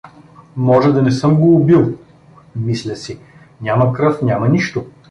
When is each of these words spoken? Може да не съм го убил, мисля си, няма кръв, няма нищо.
Може 0.55 0.91
да 0.93 1.01
не 1.01 1.11
съм 1.11 1.35
го 1.39 1.55
убил, 1.55 1.97
мисля 2.55 2.95
си, 2.95 3.19
няма 3.61 3.93
кръв, 3.93 4.21
няма 4.21 4.49
нищо. 4.49 4.85